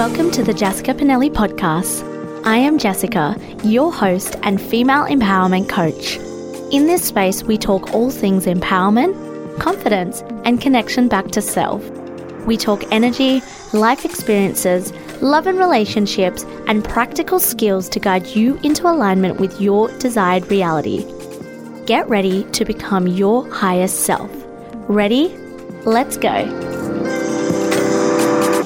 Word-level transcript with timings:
Welcome 0.00 0.30
to 0.30 0.42
the 0.42 0.54
Jessica 0.54 0.94
Pinelli 0.94 1.30
podcast. 1.30 2.02
I 2.46 2.56
am 2.56 2.78
Jessica, 2.78 3.36
your 3.62 3.92
host 3.92 4.34
and 4.42 4.58
female 4.58 5.04
empowerment 5.04 5.68
coach. 5.68 6.16
In 6.72 6.86
this 6.86 7.04
space, 7.04 7.42
we 7.42 7.58
talk 7.58 7.92
all 7.92 8.10
things 8.10 8.46
empowerment, 8.46 9.60
confidence, 9.60 10.22
and 10.46 10.58
connection 10.58 11.06
back 11.06 11.28
to 11.32 11.42
self. 11.42 11.86
We 12.46 12.56
talk 12.56 12.82
energy, 12.90 13.42
life 13.74 14.06
experiences, 14.06 14.90
love 15.20 15.46
and 15.46 15.58
relationships, 15.58 16.44
and 16.66 16.82
practical 16.82 17.38
skills 17.38 17.86
to 17.90 18.00
guide 18.00 18.26
you 18.28 18.58
into 18.62 18.88
alignment 18.88 19.38
with 19.38 19.60
your 19.60 19.90
desired 19.98 20.50
reality. 20.50 21.04
Get 21.84 22.08
ready 22.08 22.44
to 22.52 22.64
become 22.64 23.06
your 23.06 23.46
highest 23.50 24.06
self. 24.06 24.30
Ready? 24.88 25.28
Let's 25.84 26.16
go. 26.16 26.69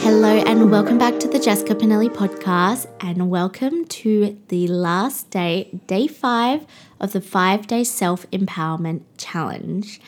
Hello, 0.05 0.29
and 0.29 0.71
welcome 0.71 0.99
back 0.99 1.19
to 1.21 1.29
the 1.29 1.39
Jessica 1.39 1.75
Pinelli 1.75 2.11
podcast, 2.11 2.87
and 3.01 3.31
welcome 3.31 3.87
to 3.87 4.39
the 4.49 4.69
last 4.69 5.31
day, 5.31 5.81
day 5.87 6.07
five 6.09 6.67
of 7.01 7.13
the 7.13 7.23
five 7.23 7.67
day 7.67 7.85
self 7.85 8.31
empowerment 8.31 9.01
challenge. 9.17 10.03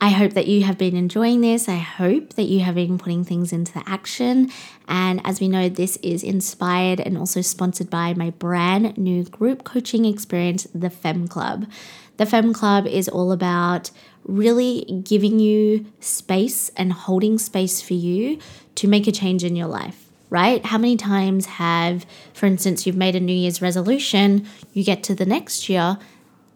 I 0.00 0.08
hope 0.08 0.32
that 0.32 0.48
you 0.48 0.64
have 0.64 0.76
been 0.76 0.96
enjoying 0.96 1.42
this. 1.42 1.68
I 1.68 1.76
hope 1.76 2.34
that 2.34 2.48
you 2.48 2.58
have 2.64 2.74
been 2.74 2.98
putting 2.98 3.22
things 3.22 3.52
into 3.52 3.80
action. 3.86 4.50
And 4.88 5.20
as 5.24 5.40
we 5.40 5.46
know, 5.46 5.68
this 5.68 5.96
is 5.98 6.24
inspired 6.24 6.98
and 6.98 7.16
also 7.16 7.40
sponsored 7.40 7.88
by 7.88 8.14
my 8.14 8.30
brand 8.30 8.98
new 8.98 9.22
group 9.22 9.62
coaching 9.62 10.06
experience, 10.06 10.66
the 10.74 10.90
Femme 10.90 11.28
Club. 11.28 11.70
The 12.16 12.26
Femme 12.26 12.52
Club 12.52 12.86
is 12.88 13.08
all 13.08 13.30
about 13.30 13.90
really 14.26 15.02
giving 15.04 15.38
you 15.38 15.86
space 16.00 16.70
and 16.76 16.92
holding 16.92 17.38
space 17.38 17.80
for 17.80 17.94
you 17.94 18.38
to 18.74 18.88
make 18.88 19.06
a 19.06 19.12
change 19.12 19.44
in 19.44 19.56
your 19.56 19.68
life, 19.68 20.06
right? 20.30 20.64
How 20.64 20.78
many 20.78 20.96
times 20.96 21.46
have, 21.46 22.04
for 22.34 22.46
instance, 22.46 22.86
you've 22.86 22.96
made 22.96 23.14
a 23.14 23.20
New 23.20 23.32
Year's 23.32 23.62
resolution, 23.62 24.46
you 24.72 24.84
get 24.84 25.02
to 25.04 25.14
the 25.14 25.26
next 25.26 25.68
year 25.68 25.98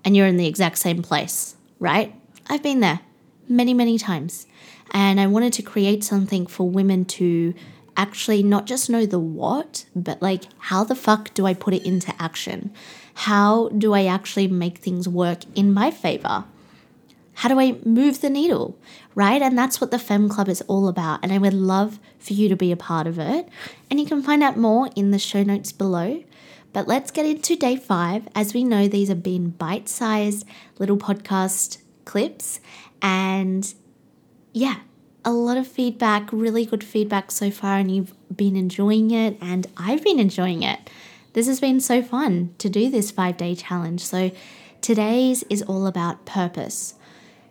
and 0.04 0.16
you're 0.16 0.26
in 0.26 0.36
the 0.36 0.46
exact 0.46 0.78
same 0.78 1.02
place, 1.02 1.54
right? 1.78 2.14
I've 2.48 2.62
been 2.62 2.80
there 2.80 3.00
many, 3.48 3.74
many 3.74 3.98
times. 3.98 4.46
And 4.92 5.20
I 5.20 5.26
wanted 5.26 5.52
to 5.54 5.62
create 5.62 6.02
something 6.02 6.46
for 6.46 6.68
women 6.68 7.04
to 7.06 7.54
actually 7.96 8.42
not 8.42 8.66
just 8.66 8.90
know 8.90 9.06
the 9.06 9.18
what, 9.18 9.84
but 9.94 10.20
like, 10.20 10.44
how 10.58 10.84
the 10.84 10.94
fuck 10.94 11.32
do 11.34 11.46
I 11.46 11.54
put 11.54 11.74
it 11.74 11.84
into 11.84 12.12
action? 12.20 12.72
How 13.14 13.68
do 13.68 13.92
I 13.92 14.06
actually 14.06 14.48
make 14.48 14.78
things 14.78 15.08
work 15.08 15.40
in 15.54 15.72
my 15.72 15.90
favor? 15.90 16.44
How 17.40 17.48
do 17.48 17.58
I 17.58 17.78
move 17.86 18.20
the 18.20 18.28
needle? 18.28 18.78
Right? 19.14 19.40
And 19.40 19.56
that's 19.56 19.80
what 19.80 19.90
the 19.90 19.98
Femme 19.98 20.28
Club 20.28 20.46
is 20.46 20.60
all 20.68 20.88
about. 20.88 21.20
And 21.22 21.32
I 21.32 21.38
would 21.38 21.54
love 21.54 21.98
for 22.18 22.34
you 22.34 22.50
to 22.50 22.54
be 22.54 22.70
a 22.70 22.76
part 22.76 23.06
of 23.06 23.18
it. 23.18 23.48
And 23.88 23.98
you 23.98 24.04
can 24.04 24.22
find 24.22 24.42
out 24.42 24.58
more 24.58 24.90
in 24.94 25.10
the 25.10 25.18
show 25.18 25.42
notes 25.42 25.72
below. 25.72 26.22
But 26.74 26.86
let's 26.86 27.10
get 27.10 27.24
into 27.24 27.56
day 27.56 27.76
five. 27.76 28.28
As 28.34 28.52
we 28.52 28.62
know, 28.62 28.88
these 28.88 29.08
have 29.08 29.22
been 29.22 29.48
bite 29.52 29.88
sized 29.88 30.44
little 30.78 30.98
podcast 30.98 31.78
clips. 32.04 32.60
And 33.00 33.72
yeah, 34.52 34.80
a 35.24 35.32
lot 35.32 35.56
of 35.56 35.66
feedback, 35.66 36.28
really 36.32 36.66
good 36.66 36.84
feedback 36.84 37.30
so 37.30 37.50
far. 37.50 37.78
And 37.78 37.90
you've 37.90 38.12
been 38.36 38.54
enjoying 38.54 39.12
it. 39.12 39.38
And 39.40 39.66
I've 39.78 40.04
been 40.04 40.20
enjoying 40.20 40.62
it. 40.62 40.90
This 41.32 41.46
has 41.46 41.58
been 41.58 41.80
so 41.80 42.02
fun 42.02 42.54
to 42.58 42.68
do 42.68 42.90
this 42.90 43.10
five 43.10 43.38
day 43.38 43.54
challenge. 43.54 44.04
So 44.04 44.30
today's 44.82 45.42
is 45.44 45.62
all 45.62 45.86
about 45.86 46.26
purpose. 46.26 46.96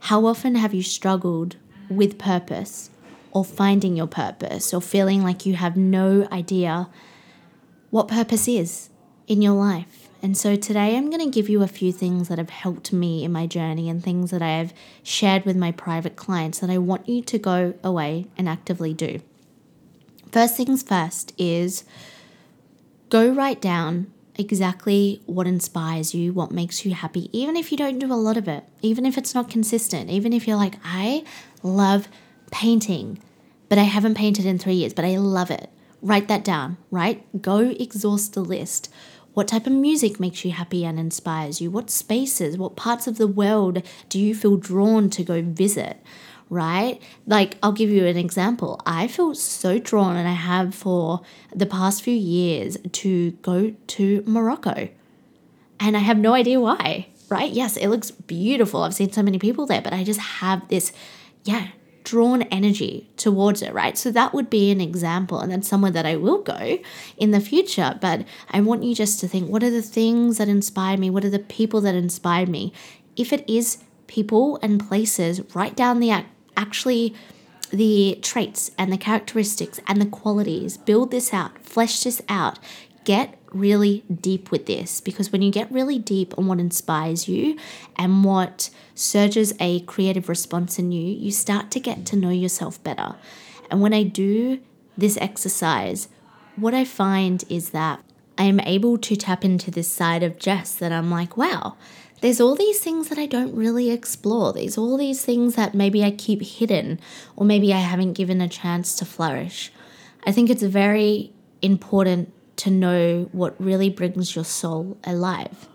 How 0.02 0.25
often 0.25 0.55
have 0.55 0.73
you 0.73 0.83
struggled 0.83 1.58
with 1.89 2.17
purpose 2.17 2.89
or 3.31 3.44
finding 3.45 3.95
your 3.95 4.08
purpose 4.08 4.73
or 4.73 4.81
feeling 4.81 5.23
like 5.23 5.45
you 5.45 5.55
have 5.55 5.78
no 5.78 6.28
idea 6.31 6.89
what 7.89 8.08
purpose 8.08 8.48
is 8.48 8.89
in 9.27 9.42
your 9.42 9.54
life? 9.54 10.09
And 10.21 10.38
so 10.38 10.55
today 10.55 10.98
I'm 10.98 11.09
going 11.09 11.23
to 11.23 11.33
give 11.33 11.48
you 11.48 11.64
a 11.64 11.67
few 11.67 11.92
things 11.92 12.27
that 12.27 12.38
have 12.38 12.49
helped 12.49 12.92
me 12.92 13.23
in 13.23 13.32
my 13.32 13.48
journey 13.48 13.89
and 13.89 14.04
things 14.04 14.32
that 14.32 14.42
I 14.42 14.58
have 14.58 14.73
shared 15.04 15.45
with 15.45 15.55
my 15.55 15.71
private 15.71 16.15
clients 16.15 16.59
that 16.59 16.70
I 16.70 16.77
want 16.77 17.08
you 17.08 17.21
to 17.21 17.38
go 17.38 17.73
away 17.83 18.27
and 18.38 18.49
actively 18.49 18.93
do. 18.93 19.21
First 20.32 20.58
things 20.58 20.83
first 20.83 21.33
is 21.38 21.83
go 23.09 23.32
write 23.32 23.61
down 23.61 24.11
exactly 24.39 25.22
what 25.26 25.45
inspires 25.45 26.16
you, 26.16 26.33
what 26.33 26.52
makes 26.52 26.86
you 26.86 26.94
happy, 26.94 27.30
even 27.38 27.55
if 27.55 27.72
you 27.72 27.77
don't 27.77 28.00
do 28.00 28.11
a 28.11 28.16
lot 28.16 28.38
of 28.38 28.48
it, 28.48 28.64
even 28.82 29.05
if 29.05 29.17
it's 29.17 29.36
not 29.36 29.50
consistent, 29.50 30.10
even 30.10 30.33
if 30.33 30.48
you're 30.48 30.58
like, 30.58 30.76
I 30.83 31.23
love 31.61 32.08
painting, 32.52 33.20
but 33.67 33.77
I 33.77 33.83
haven't 33.83 34.16
painted 34.16 34.45
in 34.45 34.58
three 34.58 34.76
years, 34.76 34.94
but 34.94 35.05
I 35.05 35.17
love 35.17 35.52
it. 35.52 35.70
Write 36.02 36.27
that 36.30 36.44
down, 36.44 36.77
right? 36.89 37.23
Go 37.42 37.76
exhaust 37.80 38.33
the 38.33 38.42
list. 38.42 38.89
What 39.33 39.48
type 39.48 39.67
of 39.67 39.73
music 39.73 40.20
makes 40.20 40.44
you 40.44 40.52
happy 40.52 40.86
and 40.86 41.00
inspires 41.00 41.61
you? 41.61 41.70
What 41.70 41.89
spaces, 41.89 42.58
what 42.58 42.76
parts 42.76 43.06
of 43.06 43.17
the 43.17 43.27
world 43.27 43.83
do 44.08 44.20
you 44.20 44.33
feel 44.33 44.58
drawn 44.58 45.10
to 45.11 45.23
go 45.23 45.42
visit? 45.42 46.02
Right? 46.49 47.02
Like, 47.27 47.58
I'll 47.61 47.71
give 47.71 47.89
you 47.89 48.05
an 48.05 48.17
example. 48.17 48.82
I 48.86 49.08
feel 49.08 49.36
so 49.36 49.80
drawn, 49.80 50.15
and 50.15 50.27
I 50.27 50.33
have 50.33 50.73
for 50.73 51.21
the 51.55 51.65
past 51.65 52.02
few 52.04 52.15
years, 52.15 52.77
to 52.92 53.32
go 53.42 53.73
to 53.87 54.23
Morocco. 54.26 54.89
And 55.80 55.95
I 55.95 55.99
have 55.99 56.17
no 56.17 56.33
idea 56.33 56.59
why, 56.59 57.08
right? 57.30 57.52
Yes, 57.52 57.77
it 57.77 57.88
looks 57.88 58.11
beautiful. 58.11 58.83
I've 58.83 58.95
seen 58.95 59.11
so 59.11 59.23
many 59.23 59.39
people 59.39 59.65
there, 59.65 59.82
but 59.82 59.93
I 59.93 60.04
just 60.04 60.20
have 60.20 60.67
this, 60.67 60.92
yeah, 61.43 61.70
drawn 62.04 62.42
energy 62.43 63.08
towards 63.17 63.61
it, 63.61 63.73
right? 63.73 63.95
So 63.98 64.09
that 64.11 64.33
would 64.33 64.49
be 64.49 64.71
an 64.71 64.82
example, 64.82 65.39
and 65.39 65.52
that's 65.52 65.67
somewhere 65.67 65.92
that 65.92 66.05
I 66.05 66.15
will 66.15 66.42
go 66.42 66.80
in 67.17 67.32
the 67.32 67.39
future. 67.39 67.98
But 68.02 68.26
I 68.49 68.61
want 68.61 68.83
you 68.83 68.95
just 68.95 69.20
to 69.20 69.27
think 69.27 69.49
what 69.49 69.64
are 69.64 69.70
the 69.70 69.83
things 69.83 70.39
that 70.39 70.48
inspire 70.48 70.98
me? 70.98 71.11
What 71.11 71.23
are 71.23 71.30
the 71.30 71.39
people 71.39 71.82
that 71.82 71.95
inspire 71.95 72.48
me? 72.48 72.73
If 73.15 73.32
it 73.32 73.48
is 73.48 73.83
people 74.08 74.58
and 74.64 74.86
places, 74.86 75.42
write 75.54 75.76
down 75.76 75.99
the 75.99 76.11
actually 76.59 77.15
the 77.71 78.20
traits 78.21 78.71
and 78.77 78.92
the 78.92 78.97
characteristics 78.97 79.80
and 79.87 80.02
the 80.02 80.05
qualities. 80.05 80.77
Build 80.77 81.11
this 81.11 81.33
out, 81.33 81.58
flesh 81.59 82.03
this 82.03 82.21
out. 82.27 82.59
Get 83.05 83.37
really 83.52 84.03
deep 84.21 84.52
with 84.52 84.65
this 84.65 85.02
because 85.02 85.31
when 85.31 85.42
you 85.42 85.52
get 85.52 85.71
really 85.71 85.97
deep 85.97 86.37
on 86.37 86.45
what 86.47 86.59
inspires 86.59 87.27
you 87.27 87.58
and 87.95 88.23
what 88.23 88.70
surges 88.93 89.53
a 89.59 89.80
creative 89.81 90.30
response 90.30 90.77
in 90.77 90.92
you, 90.92 91.02
you 91.02 91.31
start 91.31 91.71
to 91.71 91.80
get 91.80 92.05
to 92.08 92.15
know 92.15 92.30
yourself 92.30 92.83
better. 92.83 93.15
And 93.71 93.81
when 93.81 93.93
I 93.93 94.03
do 94.03 94.59
this 94.97 95.17
exercise, 95.17 96.09
what 96.55 96.73
I 96.73 96.83
find 96.83 97.43
is 97.49 97.70
that 97.70 98.03
I 98.39 98.44
am 98.44 98.61
able 98.61 98.98
to 99.00 99.17
tap 99.17 99.44
into 99.44 99.70
this 99.70 99.89
side 99.89 100.23
of 100.23 100.39
Jess 100.39 100.73
that 100.76 100.94
I'm 100.94 101.11
like, 101.11 101.36
wow, 101.36 101.76
there's 102.22 102.39
all 102.39 102.55
these 102.55 102.80
things 102.80 103.10
that 103.10 103.17
I 103.17 103.26
don't 103.26 103.54
really 103.54 103.92
explore. 103.92 104.54
There's 104.54 104.77
all 104.77 104.95
these 104.95 105.26
things 105.26 105.55
that 105.55 105.76
maybe 105.76 106.05
I 106.05 106.11
keep 106.11 106.42
hidden 106.42 107.02
or 107.36 107.45
maybe 107.45 107.73
I 107.73 107.80
haven't 107.80 108.14
given 108.14 108.39
a 108.39 108.48
chance 108.48 108.95
to 108.95 109.05
flourish. 109.05 109.73
I 110.23 110.32
think 110.32 110.50
it's 110.50 110.64
very 110.64 111.33
important 111.61 112.32
to 112.58 112.72
know 112.72 113.27
what 113.33 113.60
really 113.60 113.89
brings 113.89 114.36
your 114.36 114.45
soul 114.45 114.98
alive 115.04 115.67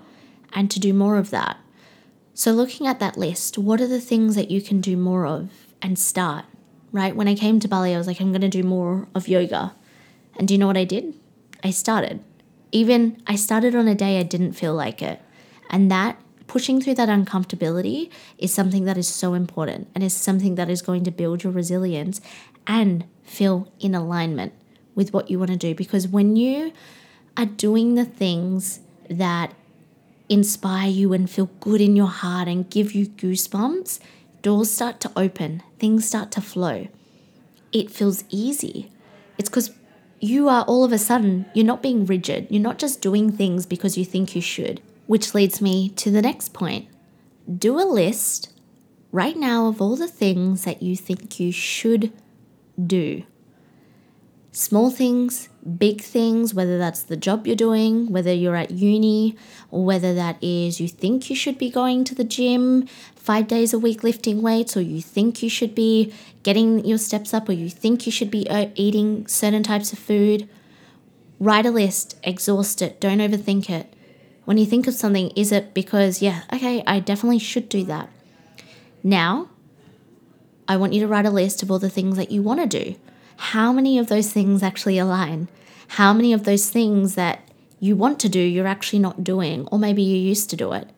and 0.54 0.70
to 0.70 0.80
do 0.80 0.94
more 0.94 1.18
of 1.18 1.28
that. 1.30 1.58
So, 2.32 2.52
looking 2.52 2.86
at 2.86 2.98
that 2.98 3.16
list, 3.18 3.58
what 3.58 3.80
are 3.80 3.86
the 3.86 4.00
things 4.00 4.34
that 4.36 4.50
you 4.50 4.60
can 4.60 4.80
do 4.80 4.96
more 4.96 5.26
of 5.26 5.50
and 5.82 5.98
start? 5.98 6.46
Right? 6.92 7.14
When 7.14 7.28
I 7.28 7.34
came 7.34 7.60
to 7.60 7.68
Bali, 7.68 7.94
I 7.94 7.98
was 7.98 8.06
like, 8.06 8.20
I'm 8.20 8.32
going 8.32 8.40
to 8.40 8.48
do 8.48 8.62
more 8.62 9.06
of 9.14 9.28
yoga. 9.28 9.74
And 10.36 10.48
do 10.48 10.54
you 10.54 10.58
know 10.58 10.66
what 10.66 10.76
I 10.76 10.84
did? 10.84 11.14
I 11.62 11.70
started. 11.70 12.22
Even 12.74 13.22
I 13.24 13.36
started 13.36 13.76
on 13.76 13.86
a 13.86 13.94
day 13.94 14.18
I 14.18 14.24
didn't 14.24 14.54
feel 14.54 14.74
like 14.74 15.00
it. 15.00 15.22
And 15.70 15.92
that 15.92 16.20
pushing 16.48 16.80
through 16.80 16.96
that 16.96 17.08
uncomfortability 17.08 18.10
is 18.36 18.52
something 18.52 18.84
that 18.84 18.98
is 18.98 19.06
so 19.06 19.34
important 19.34 19.88
and 19.94 20.02
is 20.02 20.12
something 20.12 20.56
that 20.56 20.68
is 20.68 20.82
going 20.82 21.04
to 21.04 21.12
build 21.12 21.44
your 21.44 21.52
resilience 21.52 22.20
and 22.66 23.04
feel 23.22 23.72
in 23.78 23.94
alignment 23.94 24.52
with 24.96 25.12
what 25.12 25.30
you 25.30 25.38
want 25.38 25.52
to 25.52 25.56
do. 25.56 25.72
Because 25.72 26.08
when 26.08 26.34
you 26.34 26.72
are 27.36 27.46
doing 27.46 27.94
the 27.94 28.04
things 28.04 28.80
that 29.08 29.54
inspire 30.28 30.88
you 30.88 31.12
and 31.12 31.30
feel 31.30 31.50
good 31.60 31.80
in 31.80 31.94
your 31.94 32.08
heart 32.08 32.48
and 32.48 32.68
give 32.68 32.92
you 32.92 33.06
goosebumps, 33.06 34.00
doors 34.42 34.72
start 34.72 34.98
to 34.98 35.12
open, 35.16 35.62
things 35.78 36.08
start 36.08 36.32
to 36.32 36.40
flow. 36.40 36.88
It 37.72 37.88
feels 37.88 38.24
easy. 38.30 38.90
It's 39.38 39.48
because 39.48 39.70
you 40.20 40.48
are 40.48 40.64
all 40.64 40.84
of 40.84 40.92
a 40.92 40.98
sudden, 40.98 41.46
you're 41.54 41.66
not 41.66 41.82
being 41.82 42.06
rigid. 42.06 42.46
You're 42.50 42.62
not 42.62 42.78
just 42.78 43.00
doing 43.00 43.32
things 43.32 43.66
because 43.66 43.98
you 43.98 44.04
think 44.04 44.34
you 44.34 44.42
should. 44.42 44.80
Which 45.06 45.34
leads 45.34 45.60
me 45.60 45.90
to 45.90 46.10
the 46.10 46.22
next 46.22 46.52
point. 46.54 46.88
Do 47.58 47.78
a 47.78 47.84
list 47.84 48.52
right 49.12 49.36
now 49.36 49.68
of 49.68 49.80
all 49.80 49.96
the 49.96 50.08
things 50.08 50.64
that 50.64 50.82
you 50.82 50.96
think 50.96 51.38
you 51.38 51.52
should 51.52 52.12
do. 52.84 53.24
Small 54.56 54.88
things, 54.88 55.48
big 55.78 56.00
things, 56.00 56.54
whether 56.54 56.78
that's 56.78 57.02
the 57.02 57.16
job 57.16 57.44
you're 57.44 57.56
doing, 57.56 58.12
whether 58.12 58.32
you're 58.32 58.54
at 58.54 58.70
uni, 58.70 59.36
or 59.72 59.84
whether 59.84 60.14
that 60.14 60.36
is 60.40 60.80
you 60.80 60.86
think 60.86 61.28
you 61.28 61.34
should 61.34 61.58
be 61.58 61.68
going 61.68 62.04
to 62.04 62.14
the 62.14 62.22
gym 62.22 62.86
five 63.16 63.48
days 63.48 63.72
a 63.72 63.80
week 63.80 64.04
lifting 64.04 64.42
weights, 64.42 64.76
or 64.76 64.80
you 64.80 65.02
think 65.02 65.42
you 65.42 65.50
should 65.50 65.74
be 65.74 66.14
getting 66.44 66.84
your 66.84 66.98
steps 66.98 67.34
up, 67.34 67.48
or 67.48 67.52
you 67.52 67.68
think 67.68 68.06
you 68.06 68.12
should 68.12 68.30
be 68.30 68.48
uh, 68.48 68.68
eating 68.76 69.26
certain 69.26 69.64
types 69.64 69.92
of 69.92 69.98
food. 69.98 70.48
Write 71.40 71.66
a 71.66 71.72
list, 71.72 72.16
exhaust 72.22 72.80
it, 72.80 73.00
don't 73.00 73.18
overthink 73.18 73.68
it. 73.68 73.92
When 74.44 74.56
you 74.56 74.66
think 74.66 74.86
of 74.86 74.94
something, 74.94 75.30
is 75.30 75.50
it 75.50 75.74
because, 75.74 76.22
yeah, 76.22 76.42
okay, 76.52 76.84
I 76.86 77.00
definitely 77.00 77.40
should 77.40 77.68
do 77.68 77.82
that? 77.86 78.08
Now, 79.02 79.48
I 80.68 80.76
want 80.76 80.92
you 80.92 81.00
to 81.00 81.08
write 81.08 81.26
a 81.26 81.30
list 81.30 81.64
of 81.64 81.72
all 81.72 81.80
the 81.80 81.90
things 81.90 82.16
that 82.18 82.30
you 82.30 82.40
want 82.40 82.60
to 82.60 82.84
do. 82.84 82.94
How 83.36 83.72
many 83.72 83.98
of 83.98 84.08
those 84.08 84.32
things 84.32 84.62
actually 84.62 84.98
align? 84.98 85.48
How 85.88 86.12
many 86.12 86.32
of 86.32 86.44
those 86.44 86.70
things 86.70 87.14
that 87.14 87.48
you 87.80 87.96
want 87.96 88.18
to 88.20 88.28
do, 88.28 88.40
you're 88.40 88.66
actually 88.66 88.98
not 88.98 89.24
doing, 89.24 89.68
or 89.70 89.78
maybe 89.78 90.02
you 90.02 90.16
used 90.16 90.50
to 90.50 90.56
do 90.56 90.72
it? 90.72 90.88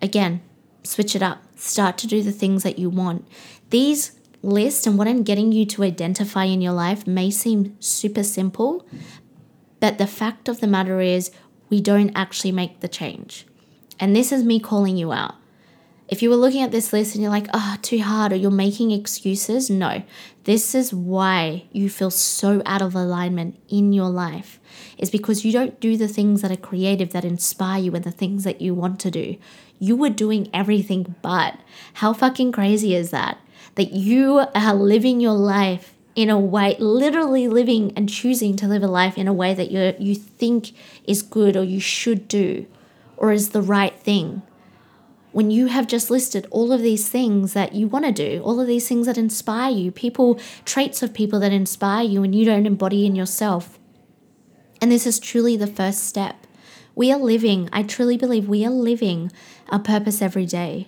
Again, 0.00 0.40
switch 0.82 1.14
it 1.14 1.22
up. 1.22 1.42
Start 1.56 1.98
to 1.98 2.06
do 2.06 2.22
the 2.22 2.32
things 2.32 2.62
that 2.62 2.78
you 2.78 2.90
want. 2.90 3.26
These 3.70 4.12
lists 4.42 4.86
and 4.86 4.98
what 4.98 5.08
I'm 5.08 5.22
getting 5.22 5.52
you 5.52 5.64
to 5.66 5.82
identify 5.82 6.44
in 6.44 6.60
your 6.60 6.72
life 6.72 7.06
may 7.06 7.30
seem 7.30 7.76
super 7.80 8.22
simple, 8.22 8.86
but 9.80 9.98
the 9.98 10.06
fact 10.06 10.48
of 10.48 10.60
the 10.60 10.66
matter 10.66 11.00
is, 11.00 11.30
we 11.70 11.80
don't 11.80 12.12
actually 12.14 12.52
make 12.52 12.80
the 12.80 12.88
change. 12.88 13.46
And 13.98 14.14
this 14.14 14.32
is 14.32 14.44
me 14.44 14.60
calling 14.60 14.96
you 14.96 15.12
out. 15.12 15.34
If 16.06 16.22
you 16.22 16.28
were 16.28 16.36
looking 16.36 16.62
at 16.62 16.70
this 16.70 16.92
list 16.92 17.14
and 17.14 17.22
you're 17.22 17.30
like, 17.30 17.48
oh, 17.54 17.76
too 17.80 18.00
hard, 18.00 18.32
or 18.32 18.36
you're 18.36 18.50
making 18.50 18.90
excuses, 18.90 19.70
no. 19.70 20.02
This 20.44 20.74
is 20.74 20.92
why 20.92 21.64
you 21.72 21.88
feel 21.88 22.10
so 22.10 22.62
out 22.66 22.82
of 22.82 22.94
alignment 22.94 23.58
in 23.70 23.92
your 23.94 24.10
life, 24.10 24.60
is 24.98 25.10
because 25.10 25.46
you 25.46 25.52
don't 25.52 25.80
do 25.80 25.96
the 25.96 26.08
things 26.08 26.42
that 26.42 26.50
are 26.50 26.56
creative, 26.56 27.12
that 27.12 27.24
inspire 27.24 27.80
you, 27.80 27.94
and 27.94 28.04
the 28.04 28.10
things 28.10 28.44
that 28.44 28.60
you 28.60 28.74
want 28.74 29.00
to 29.00 29.10
do. 29.10 29.36
You 29.78 29.96
were 29.96 30.10
doing 30.10 30.50
everything 30.52 31.14
but. 31.22 31.58
How 31.94 32.12
fucking 32.12 32.52
crazy 32.52 32.94
is 32.94 33.10
that? 33.10 33.38
That 33.76 33.92
you 33.92 34.44
are 34.54 34.74
living 34.74 35.20
your 35.20 35.32
life 35.32 35.94
in 36.14 36.28
a 36.28 36.38
way, 36.38 36.76
literally 36.78 37.48
living 37.48 37.92
and 37.96 38.08
choosing 38.08 38.56
to 38.56 38.68
live 38.68 38.82
a 38.82 38.88
life 38.88 39.16
in 39.16 39.26
a 39.26 39.32
way 39.32 39.54
that 39.54 39.70
you 39.70 39.94
you 39.98 40.14
think 40.14 40.72
is 41.04 41.22
good 41.22 41.56
or 41.56 41.64
you 41.64 41.80
should 41.80 42.28
do 42.28 42.66
or 43.16 43.32
is 43.32 43.50
the 43.50 43.62
right 43.62 43.98
thing 43.98 44.42
when 45.34 45.50
you 45.50 45.66
have 45.66 45.88
just 45.88 46.12
listed 46.12 46.46
all 46.52 46.72
of 46.72 46.80
these 46.80 47.08
things 47.08 47.54
that 47.54 47.74
you 47.74 47.88
want 47.88 48.04
to 48.04 48.12
do, 48.12 48.40
all 48.44 48.60
of 48.60 48.68
these 48.68 48.88
things 48.88 49.06
that 49.06 49.18
inspire 49.18 49.72
you, 49.72 49.90
people, 49.90 50.38
traits 50.64 51.02
of 51.02 51.12
people 51.12 51.40
that 51.40 51.52
inspire 51.52 52.04
you, 52.04 52.22
and 52.22 52.32
you 52.32 52.44
don't 52.44 52.66
embody 52.66 53.04
in 53.04 53.16
yourself. 53.16 53.76
And 54.80 54.92
this 54.92 55.08
is 55.08 55.18
truly 55.18 55.56
the 55.56 55.66
first 55.66 56.04
step. 56.04 56.46
We 56.94 57.10
are 57.10 57.18
living, 57.18 57.68
I 57.72 57.82
truly 57.82 58.16
believe 58.16 58.48
we 58.48 58.64
are 58.64 58.70
living 58.70 59.32
our 59.70 59.80
purpose 59.80 60.22
every 60.22 60.46
day. 60.46 60.86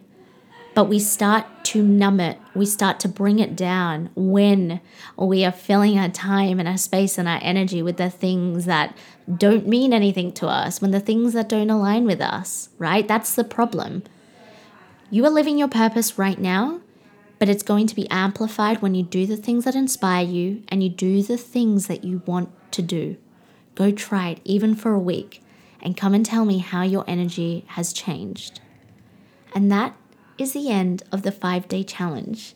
But 0.77 0.85
we 0.85 1.01
start 1.01 1.47
to 1.65 1.83
numb 1.83 2.21
it, 2.21 2.39
we 2.55 2.67
start 2.67 3.01
to 3.01 3.09
bring 3.09 3.41
it 3.41 3.57
down 3.57 4.11
when 4.15 4.81
we 5.17 5.45
are 5.45 5.51
filling 5.51 5.99
our 5.99 6.11
time 6.11 6.61
and 6.61 6.69
our 6.69 6.79
space 6.79 7.19
and 7.19 7.27
our 7.27 7.41
energy 7.43 7.83
with 7.83 7.97
the 7.97 8.11
things 8.11 8.67
that 8.67 8.97
don't 9.39 9.67
mean 9.67 9.93
anything 9.93 10.31
to 10.35 10.47
us, 10.47 10.81
when 10.81 10.93
the 10.93 11.01
things 11.01 11.33
that 11.33 11.49
don't 11.49 11.71
align 11.71 12.05
with 12.05 12.21
us, 12.21 12.69
right? 12.79 13.09
That's 13.09 13.35
the 13.35 13.43
problem. 13.43 14.05
You 15.09 15.25
are 15.25 15.31
living 15.31 15.57
your 15.57 15.69
purpose 15.69 16.19
right 16.19 16.39
now, 16.39 16.81
but 17.39 17.49
it's 17.49 17.63
going 17.63 17.87
to 17.87 17.95
be 17.95 18.11
amplified 18.11 18.83
when 18.83 18.97
you 18.97 19.05
do 19.05 19.25
the 19.25 19.37
things 19.37 19.65
that 19.65 19.77
inspire 19.77 20.25
you 20.25 20.65
and 20.69 20.83
you 20.83 20.89
do 20.89 21.23
the 21.23 21.37
things 21.37 21.87
that 21.87 22.03
you 22.03 22.23
want 22.27 22.51
to 22.73 22.83
do. 22.83 23.17
Go 23.77 23.93
try 23.93 24.31
it, 24.31 24.41
even 24.45 24.75
for 24.75 24.93
a 24.93 24.99
week, 24.99 25.43
and 25.81 25.97
come 25.97 26.13
and 26.13 26.27
tell 26.27 26.45
me 26.45 26.59
how 26.59 26.83
your 26.83 27.05
energy 27.07 27.65
has 27.69 27.93
changed. 27.93 28.61
And 29.55 29.71
that 29.71 29.95
is 30.39 30.53
the 30.53 30.71
end 30.71 31.05
of 31.13 31.23
the 31.23 31.33
five 31.33 31.69
day 31.69 31.85
challenge. 31.85 32.55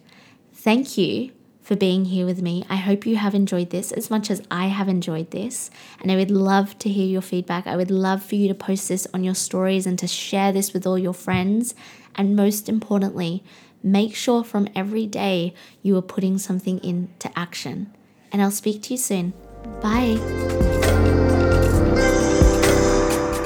Thank 0.52 0.98
you 0.98 1.30
for 1.62 1.76
being 1.76 2.06
here 2.06 2.26
with 2.26 2.42
me. 2.42 2.64
I 2.68 2.76
hope 2.76 3.06
you 3.06 3.16
have 3.16 3.32
enjoyed 3.32 3.70
this 3.70 3.92
as 3.92 4.10
much 4.10 4.28
as 4.28 4.42
I 4.50 4.66
have 4.66 4.88
enjoyed 4.88 5.30
this. 5.30 5.70
And 6.00 6.10
I 6.10 6.16
would 6.16 6.30
love 6.30 6.76
to 6.80 6.88
hear 6.88 7.06
your 7.06 7.22
feedback. 7.22 7.68
I 7.68 7.76
would 7.76 7.92
love 7.92 8.24
for 8.24 8.34
you 8.34 8.48
to 8.48 8.54
post 8.54 8.88
this 8.88 9.06
on 9.14 9.22
your 9.22 9.36
stories 9.36 9.86
and 9.86 9.96
to 10.00 10.08
share 10.08 10.50
this 10.50 10.72
with 10.72 10.84
all 10.84 10.98
your 10.98 11.14
friends. 11.14 11.76
And 12.14 12.36
most 12.36 12.68
importantly, 12.68 13.42
make 13.82 14.14
sure 14.14 14.44
from 14.44 14.68
every 14.74 15.06
day 15.06 15.54
you 15.82 15.96
are 15.96 16.02
putting 16.02 16.38
something 16.38 16.82
into 16.84 17.30
action. 17.38 17.92
And 18.32 18.42
I'll 18.42 18.50
speak 18.50 18.82
to 18.84 18.94
you 18.94 18.98
soon. 18.98 19.32
Bye. 19.80 20.18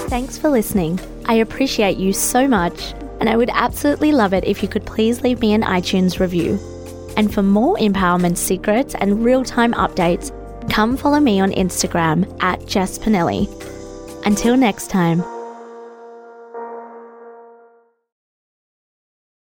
Thanks 0.09 0.39
for 0.39 0.49
listening. 0.49 1.01
I 1.27 1.35
appreciate 1.35 1.97
you 1.97 2.13
so 2.13 2.47
much, 2.47 2.93
and 3.21 3.29
I 3.29 3.37
would 3.37 3.51
absolutely 3.53 4.13
love 4.13 4.33
it 4.33 4.45
if 4.45 4.63
you 4.63 4.69
could 4.69 4.87
please 4.87 5.23
leave 5.23 5.41
me 5.41 5.55
an 5.55 5.63
iTunes 5.63 6.21
review. 6.21 6.59
And 7.17 7.33
for 7.33 7.43
more 7.43 7.77
empowerment 7.79 8.37
secrets 8.37 8.95
and 8.95 9.25
real 9.25 9.45
time 9.45 9.73
updates, 9.75 10.31
come 10.71 10.97
follow 10.97 11.21
me 11.21 11.41
on 11.41 11.51
Instagram 11.53 12.37
at 12.43 12.65
Jess 12.67 12.99
Pinelli. 12.99 13.49
Until 14.27 14.57
next 14.57 14.89
time. 14.89 15.34